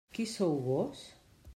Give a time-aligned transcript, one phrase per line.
[0.17, 0.99] Qui sou vós?